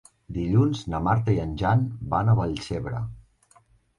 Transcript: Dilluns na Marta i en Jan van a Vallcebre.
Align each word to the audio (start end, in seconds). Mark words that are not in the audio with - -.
Dilluns 0.35 0.79
na 0.93 1.01
Marta 1.07 1.35
i 1.35 1.43
en 1.43 1.51
Jan 1.61 1.85
van 2.13 2.33
a 2.33 2.37
Vallcebre. 2.41 3.03